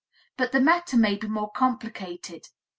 But 0.35 0.51
the 0.51 0.59
matter 0.59 0.97
may 0.97 1.13
be 1.13 1.27
more 1.27 1.51
complicated. 1.51 2.47